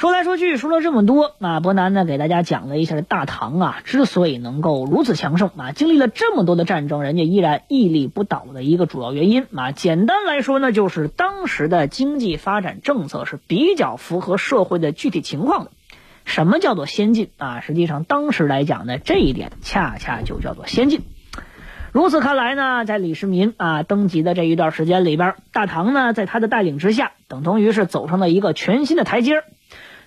[0.00, 15.70] 说来说去说了这么多，啊，伯南呢给大家讲了一下大唐啊之所以能够如此强盛啊，经历了这么多的战争，人家依然屹立不倒的一个主要原因啊，简单来说呢，就是当时的经济发展政策是比较符合社会的具体情况的。
[16.24, 17.60] 什么叫做先进啊？
[17.60, 21.02] 实际上当时来讲呢，这一点恰恰就叫做先进。
[21.92, 29.42] 如此看来呢，在李世民啊登基的这一段时间里边，大唐呢在他的带领之下，等同于是走上了一个全新的台阶。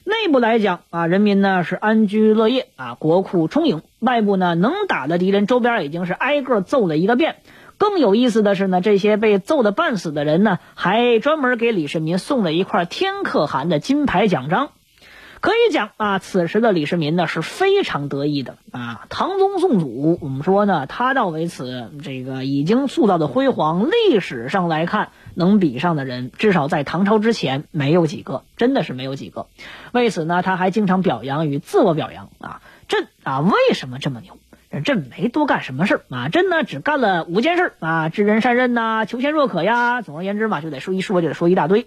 [0.05, 7.38] 内部来讲啊，人民呢是安居乐业啊，国库充盈；外部呢，能打的敌人周边已经是挨个揍了一个遍。
[7.77, 14.72] 更有意思的是呢，这些被揍的半死的人呢，还专门给李世民送了一块天可汗的金牌奖章。
[15.44, 19.05] 可以讲啊，此时的李世民呢是非常得意的啊。
[19.09, 29.47] 唐宗宋祖，我们说呢，他到为此这个已经塑造的辉煌，历史上来看能比上的人，至少在唐朝之前没有几个，真的是没有几个。
[29.91, 34.38] 为此呢，他还经常表扬与自我表扬啊，朕啊为什么这么牛？
[34.86, 40.02] 朕没多干什么事啊，朕呢只干了五件事啊，知人善任呐，求贤若渴呀。
[40.02, 41.86] 总而言之嘛，就得说一说就得说一大堆。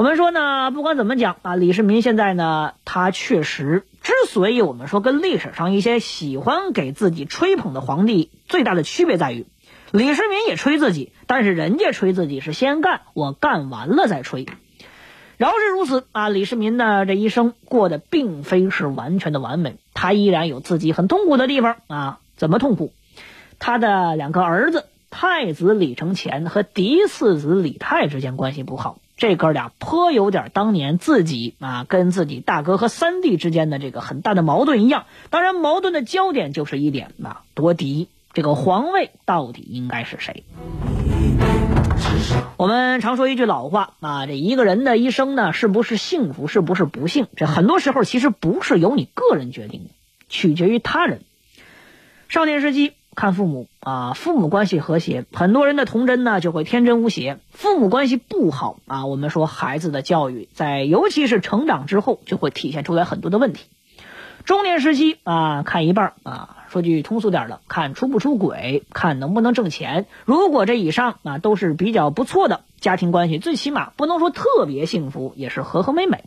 [0.00, 9.44] 我们说呢，不管怎么讲啊，李世民现在呢，他确实之所以我们说跟历史上一些喜欢给自己吹捧的皇帝最大的区别在于，
[9.90, 14.46] 李世民也吹自己，但是人家吹自己是先干，我干完了再吹。
[15.36, 22.20] 饶是如此啊，李世民呢这一生过得并非是完全的完美，他依然有自己很痛苦的地方啊。
[22.38, 22.94] 怎么痛苦？
[23.58, 28.96] 他的两个儿子太子李承乾和嫡次子李泰之间关系不好。
[29.20, 35.04] 这哥俩颇有点当年自己啊跟自己大哥和三弟之间的这个很大的矛盾一样。
[35.28, 38.08] 当然，矛盾的焦点就是一点啊，夺嫡。
[38.32, 40.44] 这个皇位到底应该是谁？
[42.56, 47.26] 我们常说一句老话啊，这一个人的一生呢，是不是幸福，是不是不幸？
[47.36, 49.90] 这很多时候其实不是由你个人决定的，
[50.30, 51.20] 取决于他人。
[52.30, 52.94] 少年时期。
[53.20, 57.36] 看父母啊，父母关系和谐，很多人的童真呢就会天真无邪。
[57.50, 63.66] 父母关系不好啊，我们说孩子的教育在尤其是成长之后就会体现出来很多的问题。
[64.46, 70.06] 中年时期啊，看一半啊，说句通俗点的，看出不出轨，看能不能挣钱。
[70.24, 76.24] 如果这以上啊都是比较不错的家庭关系，最起码不能说特别幸福，也是和和美美。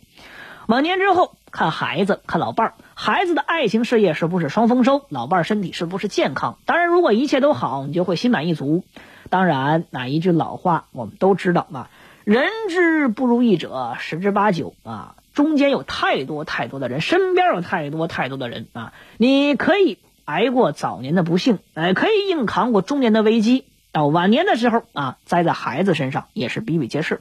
[0.66, 5.04] 晚年之后看孩子，看老伴儿，孩子的爱情事业是不是双丰收？
[5.10, 6.58] 老伴儿身体是不是健康？
[6.64, 8.82] 当然，如果一切都好，你就会心满意足。
[9.28, 11.88] 当然，哪一句老话我们都知道嘛，
[12.24, 15.16] 人之不如意者十之八九啊。
[15.34, 18.92] 中间有太多太多的人，身边有太多太多的人啊。
[19.18, 27.20] 你可以挨过早年的不幸，哎，可以硬扛过中年的危机，到晚年的时候啊，栽在孩子身上也是比比皆是。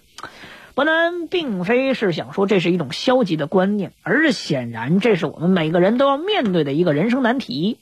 [0.75, 7.77] 伯南并非是想说这是一种消极的观念，而是显然这是我们每个人都要面对的一个人生难题。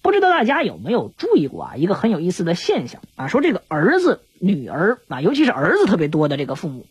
[0.00, 1.76] 不知道大家有没有注意过啊？
[1.76, 6.86] 一个很有意思的现象啊，说这个儿子、女儿啊，尤其是儿子特别多的这个父母，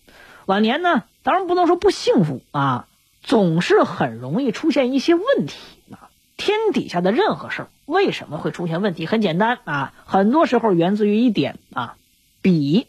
[0.46, 2.88] 晚年呢，当然不能说不幸福啊，
[3.24, 5.56] 总是很容易出现一些问题
[5.92, 6.10] 啊。
[6.36, 9.06] 天底下的任何事儿为什么会出现问题？
[9.06, 11.96] 很简单啊，很多时候源自于一点啊，
[12.42, 12.86] 比。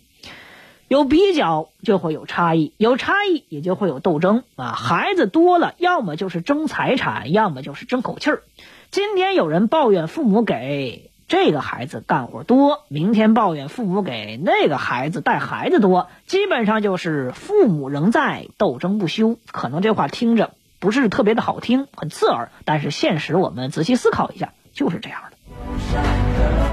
[0.90, 4.72] 有比较就会有差异，有差异也就会有斗争啊！
[4.72, 8.42] 孩子多了，要么就是争财产，要么就是争口气儿。
[8.90, 19.38] 今天有人抱怨父母给这个孩子干活多，明天抱怨父母给那个孩子带孩子多，基本上就是父母仍在，斗争不休。
[19.52, 25.36] 可能这话听着不是特别的好听，很刺耳，但是现实我们仔细思考一下，就是这样的。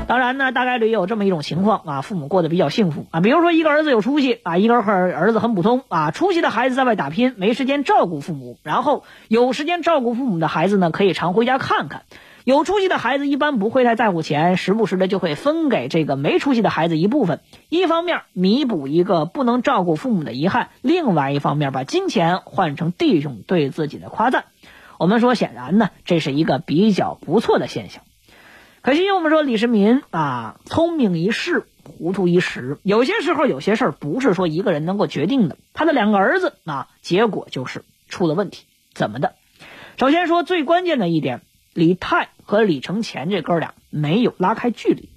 [0.08, 3.20] 当然呢，大概率也有这么一种情况啊，父母过得比较幸福啊。
[3.20, 6.12] 比如说一个儿子有出息啊，一个儿儿子很普通啊。
[6.12, 12.04] 出息的孩子在外打拼，没时间照顾父母；然后有时间照顾父母的孩子呢，可以常回家看看。
[12.46, 17.42] 有出息的孩子一般不会太在乎钱，时不时的就会分给这个没出息的孩子一部分。
[17.68, 24.46] 一方面弥补一个不能照顾父母的遗憾，另外一方面把金钱换成弟兄对自己的夸赞。
[24.98, 28.02] 我们说，显然呢，这是一个比较不错的现象。
[28.82, 32.78] 可惜我们说李世民啊，聪明一世，糊涂一时。
[32.84, 35.58] 有些时候，有些事儿不是说一个人能够决定的。
[35.74, 38.66] 他的两个儿子啊，结果就是出了问题。
[38.94, 39.34] 怎么的？
[39.98, 41.42] 首先说最关键的一点，
[41.74, 45.10] 李泰和李承乾这哥俩没有拉开距离。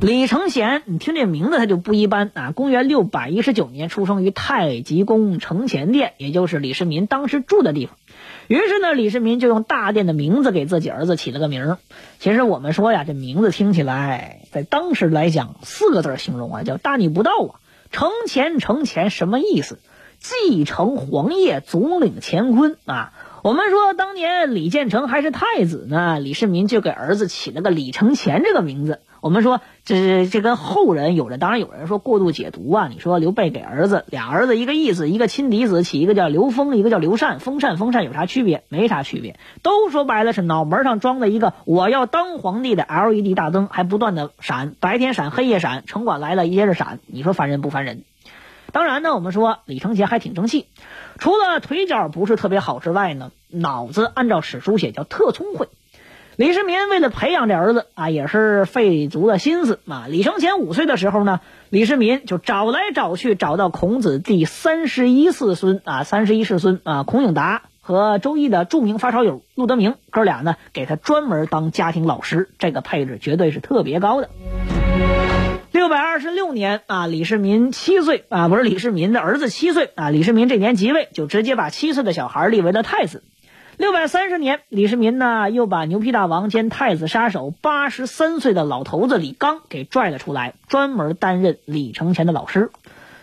[0.00, 2.52] 李承乾，你听这名字他就不一般啊！
[2.52, 7.96] 公元六百一十九年出生于太极宫承乾殿，也就是李世民当时住的地方。
[8.48, 11.78] 于是呢，李世民就用大殿的名字给自己儿子起了个名儿。
[12.20, 17.60] 其实我们说呀，这名字听起来，在当时来讲，四个字形容啊，叫大逆不道啊！
[17.90, 19.78] 承乾，承乾什么意思？
[20.18, 23.12] 继承皇业，总领乾坤啊！
[23.42, 29.00] 我们说，当年李建成还是太子呢，李世民就给儿子起了个李承乾这个名字。
[29.20, 32.88] 我们说，这这跟后人有人，当然有人说过度解读啊。
[32.88, 38.64] 你说刘备给儿子俩儿子一个义子，一个亲嫡子，起一个叫刘封，一个叫刘禅，封禅封禅有啥区别？
[38.68, 47.00] 没啥区别，都说白了是脑门上装的一个我要当皇帝的 LED 大灯，还不断的闪，白天闪，黑夜闪，城管来了，一接着闪。
[47.06, 48.02] 你说烦人不烦人？
[48.72, 50.66] 当然呢，我们说李承乾还挺争气，
[51.18, 55.68] 除了腿脚不是特别好之外呢，脑子按照史书写叫特聪慧。
[56.36, 60.04] 李世民为了培养这儿子啊，也是费足了心思啊。
[60.06, 61.40] 李承乾五岁的时候呢，
[61.70, 74.28] 李世民就找来找去，找到孔子第三十一世孙啊，三十一世孙啊，孔颖达和周易的著名发烧友陆德明哥俩呢，给他专门当家庭老师，这个配置绝对是特别高的。
[75.72, 83.22] 六百二十六年啊，李世民七岁啊，不是李世民的儿子七岁啊，李世民这年即位，就直接把七岁的小孩立为了太子。
[83.78, 92.70] 六百三十年，李世民呢又把牛皮大王兼太子杀手八十三岁的老头子李刚给拽了出来，专门担任李承乾的老师。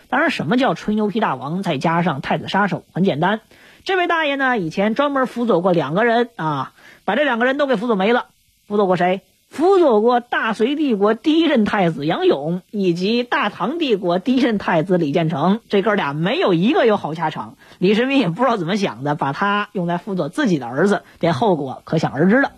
[0.08, 2.84] 当然，什么叫吹牛皮大王再加上太子杀手？
[2.92, 3.40] 很简单，
[3.84, 6.72] 这位大爷呢以前专门辅佐过两个人啊，
[7.04, 8.26] 把这两个人都给辅佐没了。
[8.68, 9.22] 辅佐过谁？
[9.54, 17.54] 辅佐过大隋帝国第一任太子杨勇，以及大唐帝国第一任太子李建成，这哥俩没有一个有好下场。
[17.78, 22.50] 李世民也不知道怎么想的，把他用来辅佐自己的儿子，这后果可想而知了。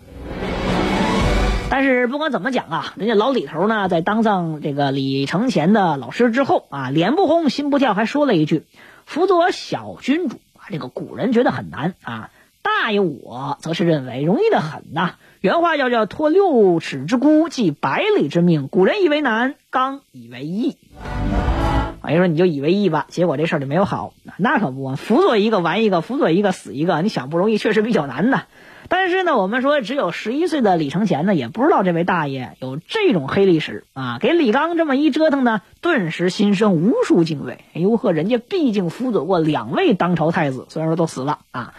[1.69, 8.65] 但是不管怎么讲啊，人家老李头呢，在当上这个李承乾的老师之后啊，脸不红心不跳，还说了一句
[9.05, 12.31] ：“辅佐小君主啊，这个古人觉得很难啊，
[12.81, 18.67] 大爷我则是认为容易的很呐。”原话叫叫托六尺之孤，寄百里之命。
[18.67, 20.75] 古人以为难，刚以为易。
[22.01, 24.13] 啊，就说你就以为易吧，结果这事儿就没有好。
[24.37, 27.01] 那可不，辅佐一个完一个，辅佐一个死一个。
[27.01, 28.43] 你想不容易，确实比较难的。
[28.89, 34.17] 但是呢，我们说只有十一岁的李承乾呢，也不知道这位大爷有这种黑历史啊。
[34.19, 37.59] 给李刚这么一折腾呢，顿时心生无数敬畏。
[37.73, 41.73] 哎呦呵，人家毕竟辅佐过两位当朝太子，虽然说都死了啊。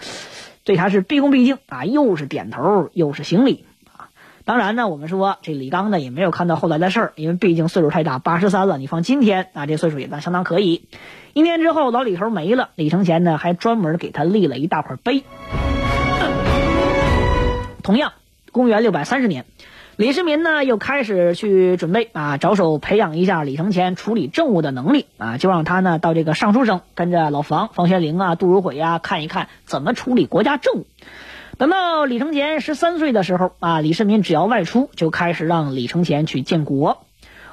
[0.68, 3.64] 对他是毕恭毕敬啊，又是点头又是行礼
[3.96, 4.10] 啊。
[4.44, 8.76] 当然呢，我们说这李刚呢也没有看到后来的事儿，因为毕竟岁数太大，八十三了。
[8.76, 10.84] 你放今天啊，这岁数也算相当可以。
[11.32, 15.24] 一年之后，老李头没了，李承乾呢还专门给他立了一大块碑。
[17.82, 18.12] 同样，
[18.52, 19.46] 公元六百三十年。
[19.98, 30.86] 李世民呢，又开始去准备啊，着手培养一下李承乾处理政务的能力啊，就让他呢到这个尚书省跟着老房房玄龄啊、杜如晦啊看一看怎么处理国家政务。
[31.56, 37.04] 等到李承乾十三岁的时候啊，李世民只要外出，就开始让李承乾去建国。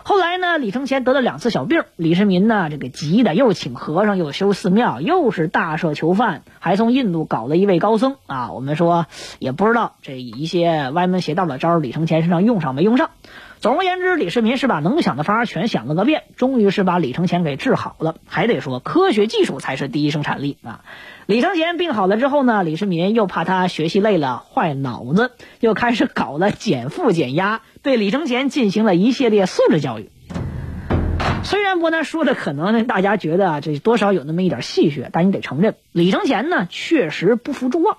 [0.08, 8.52] 后来呢，李承乾得了两次小病，李世民呢这个急的又请和尚，又修寺庙，又是大赦囚犯，还从印度搞了一位高僧啊。
[8.52, 9.08] 我们说
[9.40, 13.10] 也不知道这一些歪门邪道的招，李承乾身上用上没用上。
[13.66, 18.18] 总而言之，李世民是把能想的法儿全想了个遍，终于是把李承乾给治好了。
[18.28, 20.82] 还得说，科学技术才是第一生产力啊。
[21.26, 25.32] 李承乾病好了之后呢，李世民又怕他学习累了坏脑子，
[25.62, 30.12] 又开始搞了减负减压，对李承乾进行了一系列素质教育。
[31.42, 37.98] 虽然伯南说的可能大家觉得，这多少有那么一点戏谑，但你得承认，李承乾呢确实不负众望。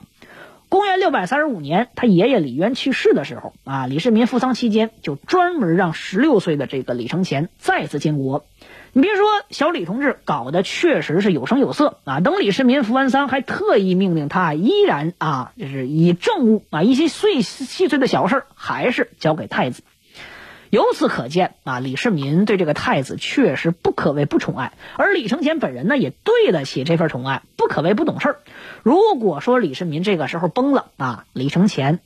[0.76, 8.44] 公元六百三十五年，他爷爷李渊去世的时候啊，李世民服丧期间就专门让十六岁的这个李承乾再次建国。
[8.92, 12.20] 你别说，小李同志搞的确实是有声有色啊！
[12.20, 19.82] 等李世民服完丧，还特意命令他依然啊，就是以政务啊一些碎细碎的小事还是交给太子。
[20.76, 28.36] 由此可见啊，李世民对这个太子确实不可谓不宠爱，而李承乾本人呢，也对得起这份宠爱，不可谓不懂事儿。
[28.82, 32.00] 如果说李世民这个时候崩了啊，李承乾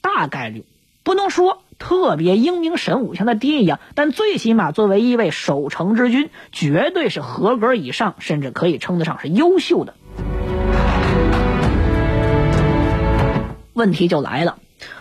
[0.00, 0.64] 大概率
[1.04, 1.62] 不能说。
[1.78, 9.94] 特别英明神武，像他爹一样，但最起码作为一位守城之君，绝对是合格以上，甚至可以称得上是优秀的。
[13.74, 14.58] 问题就来了，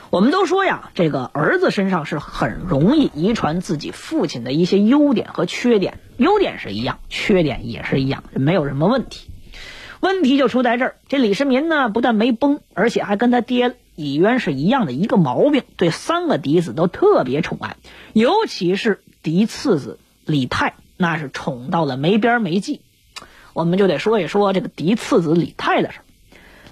[0.10, 9.30] 我们都说呀，这个儿子身上是很容易遗传自己父亲的一些优点和缺点，优点是一样，缺点也是一样，没有什么问题。
[10.00, 13.76] 问题就出在这儿，这李世民呢，不但没崩，而且还跟他爹。
[13.96, 17.78] 李渊是一样的一个毛病，对三个嫡子都特别宠爱，
[18.14, 22.82] 尤其是嫡次子李泰，那是宠到了没边没际。
[23.54, 26.02] 我们就得说一说这个嫡次子李泰的事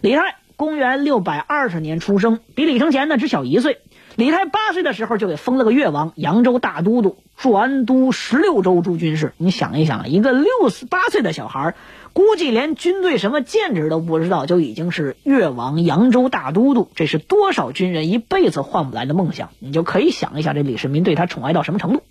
[0.01, 3.79] 李泰公元六百二十年出生，比李承乾呢只小一岁。
[4.15, 9.33] 李泰八岁的时候就给封了个越王、扬州大都督、转都十六州诸军事。
[9.35, 11.75] 你想一想，一个六十八岁的小孩，
[12.13, 19.50] 估计连军队什么建制都不知道，就已经是越王、扬州大都督，这是多少军人一辈子换不来的梦想。
[19.59, 22.01] 你就可以想一下，这李世民对他宠爱到什么程度。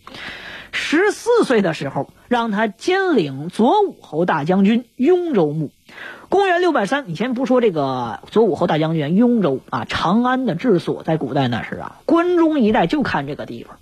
[0.74, 5.70] 十四岁的时候，让他兼领左武侯大将军、雍州牧。
[6.28, 13.78] 公元六百三，你先不说这个左武侯大将军雍州啊，长安的治所在古代那是啊，关中一带就看这个地方。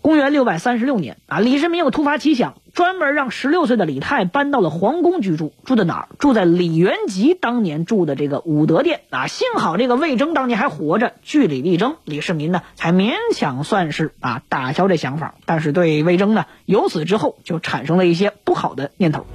[0.00, 5.52] 公元六百三十六年啊，李世民有突发奇想，专门让十六岁的李泰搬到了皇宫居住。
[5.64, 6.08] 住在哪儿？
[6.18, 9.26] 住在李元吉当年住的这个武德殿啊。
[9.26, 15.34] 幸好这个魏征当年还活着，据理力争，李世民呢才勉强算是啊打消这想法。
[15.44, 19.26] 但是对魏征呢，由此之后就产生了一些不好的念头。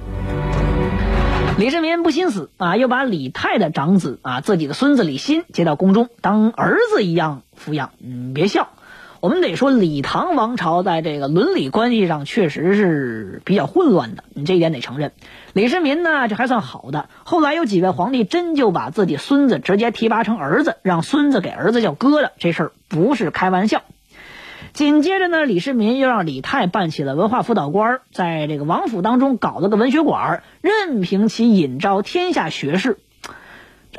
[1.58, 7.90] 李世民不心死啊，又把李泰的长子啊自己的孙子李欣接到宫中，当儿子一样抚养。
[8.00, 8.68] 嗯，别笑。
[9.20, 15.10] 我们得说，李唐王朝在这个伦理关系上确实是比较混乱的，你这一点得承认。
[15.52, 17.08] 李世民呢，这还算好的。
[17.24, 23.82] 后来有几位皇帝真就把自己孙子直接提拔成儿子，让孙子给儿子叫哥的，这事儿不是开玩笑。
[24.72, 32.98] 紧接着呢，李世民又让李泰办起了文化辅导官，在这个王府当中搞了个文学馆，任凭其引招天下学士。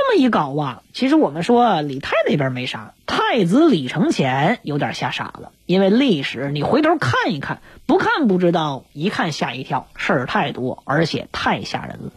[0.01, 5.51] 这么一搞啊，其实我们说李泰那边没啥，太子李承乾有点吓傻了。
[5.65, 12.11] 因为历史你回头看一看，不看不知道，一看吓一跳，事儿太多，而且太吓人了。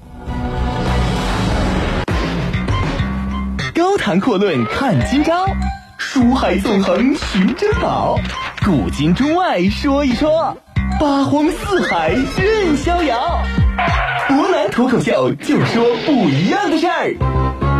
[3.75, 5.45] 高谈阔论看今朝，
[5.99, 8.17] 书海纵横寻珍宝，
[8.65, 10.57] 古今中外说一说，
[11.01, 13.43] 八荒四海任逍遥。
[14.29, 17.72] 湖南脱口秀就说不一样的事儿。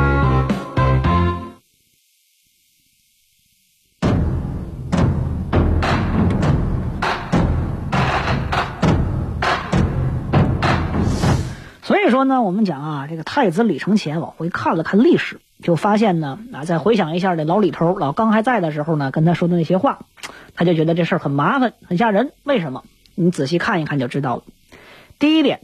[12.13, 20.01] 说呢，我们讲啊，这个太子李承乾往回看了看历史，就发现呢，啊，再回想一下这老李头老刚还在的时候呢，跟他说的那些话，
[20.55, 22.33] 他就觉得这事儿很麻烦，很吓人。
[22.45, 22.85] 为什么？
[23.15, 24.43] 你仔细看一看就知道了。
[25.19, 25.61] 第一点，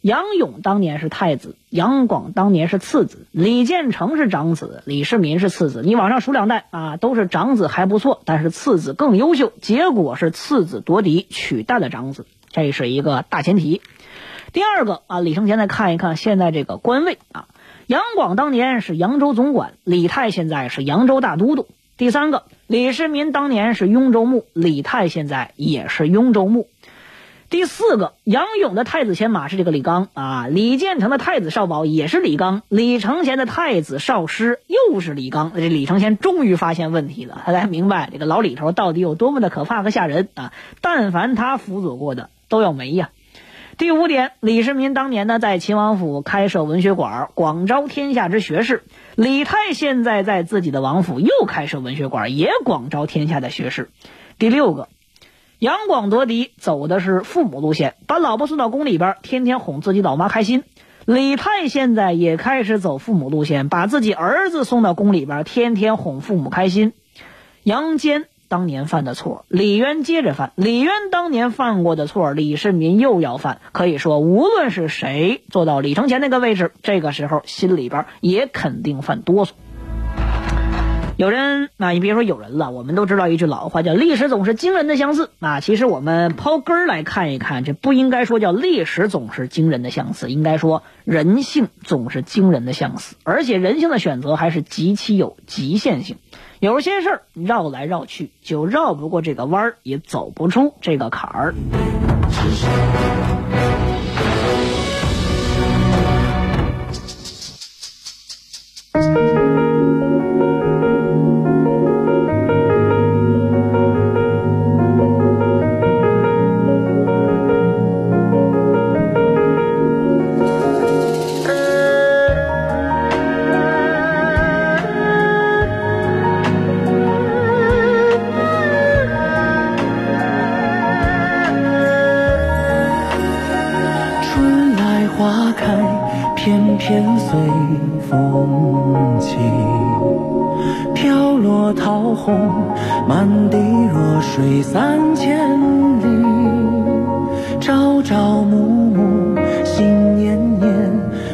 [0.00, 5.82] 杨勇当年是太子，杨广当年是次子，李建成是长子，李世民是次子。
[5.84, 9.52] 你往上数两代啊，都是长子还不错，但是次子更优秀。
[9.60, 13.82] 结果是次子夺嫡，取代了长子，这是一个大前提。
[14.52, 17.46] 第二个啊，李承乾再看一看现在这个官位啊，
[17.86, 21.66] 杨广当年是扬州总管，李泰现在是扬州大都督。
[21.96, 26.68] 第三个，李世民当年是雍州牧，李泰现在也是雍州牧。
[27.48, 35.52] 第四个，杨勇的太子牵马是这个李刚啊，李建成的太子少保也是李刚，李承乾的太子少师又是李刚。
[35.54, 40.52] 这李承乾终于发现问题了，他才明白这个老李头到底有多么的可怕和吓人啊！
[40.82, 43.10] 但凡他辅佐过的都要没呀。
[43.78, 48.84] 第五点，李世民当年呢在秦王府开设文学馆，广招天下之学士。
[49.16, 53.90] 李泰现在在自己的王府又开设文学馆，也广招天下的学士。
[54.38, 54.88] 第六个，
[55.58, 60.64] 杨广夺嫡走的是父母路线，把老婆送到宫里边，天天哄自己老妈开心。
[61.06, 66.92] 李泰现在也开始走父母路线，把自己儿子送到宫里边，天天哄父母开心。
[67.62, 68.26] 杨坚。
[68.52, 73.62] 当年犯的错，李渊接着犯；李渊当年犯过的错，李世民又要犯。
[73.72, 79.52] 可以说，无论是谁坐到李承乾那个位置，这个时候心里边也肯定犯哆嗦。
[81.16, 85.30] 有人，那你别说有人了，我们都知道一句老话，叫“历史总是惊人的相似”。
[85.40, 96.18] 啊，其实我们刨根儿来看一看，这不应该说叫历史总是惊人的相似，应该说人性总是惊人的相似，而且人性的选择还是极其有极限性。
[96.62, 101.54] 有些事儿绕来绕去，就绕不过这个弯儿，也走不出这个坎儿。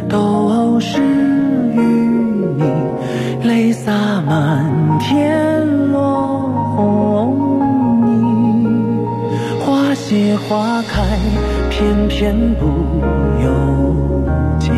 [0.08, 2.62] 都是与你。
[3.44, 3.92] 泪洒
[4.26, 6.38] 满天落
[6.76, 7.60] 红
[8.04, 8.66] 泥，
[9.60, 11.02] 花谢花开，
[11.70, 12.66] 偏偏不
[13.42, 13.48] 由
[14.58, 14.70] 己。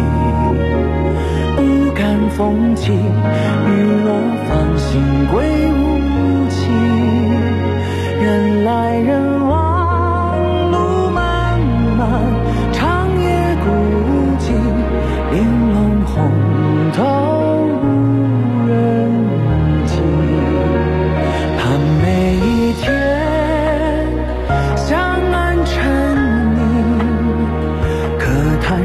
[1.57, 3.69] 不敢风起，雨
[4.05, 4.13] 落
[4.49, 6.59] 芳心归无期。
[8.23, 9.30] 人来人。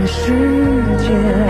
[0.08, 0.32] 世
[1.00, 1.45] 界。